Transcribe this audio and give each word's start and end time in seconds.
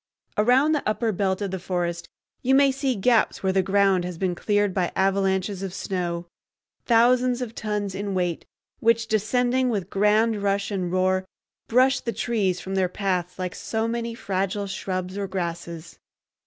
Around 0.35 0.71
the 0.71 0.81
upper 0.89 1.11
belt 1.11 1.43
of 1.43 1.51
the 1.51 1.59
forest 1.59 2.09
you 2.41 2.55
may 2.55 2.71
see 2.71 2.95
gaps 2.95 3.43
where 3.43 3.53
the 3.53 3.61
ground 3.61 4.03
has 4.03 4.17
been 4.17 4.33
cleared 4.33 4.73
by 4.73 4.91
avalanches 4.95 5.61
of 5.61 5.75
snow, 5.75 6.25
thousands 6.87 7.39
of 7.39 7.53
tons 7.53 7.93
in 7.93 8.15
weight, 8.15 8.43
which, 8.79 9.05
descending 9.05 9.69
with 9.69 9.91
grand 9.91 10.41
rush 10.41 10.71
and 10.71 10.91
roar, 10.91 11.27
brush 11.67 11.99
the 11.99 12.13
trees 12.13 12.59
from 12.59 12.73
their 12.73 12.89
paths 12.89 13.37
like 13.37 13.53
so 13.53 13.87
many 13.87 14.15
fragile 14.15 14.65
shrubs 14.65 15.19
or 15.19 15.27
grasses. 15.27 15.99